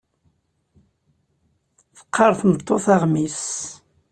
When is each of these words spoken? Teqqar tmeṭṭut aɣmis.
Teqqar 1.95 2.31
tmeṭṭut 2.39 2.85
aɣmis. 2.95 3.41